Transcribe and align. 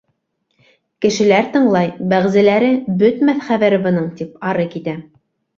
Кешеләр 1.05 1.49
тыңлай, 1.57 1.91
бәғзеләре, 2.15 2.71
бөтмәҫ 3.03 3.47
хәбәре 3.51 3.81
бының, 3.87 4.11
тип 4.23 4.45
ары 4.55 4.67
китә. 4.75 4.99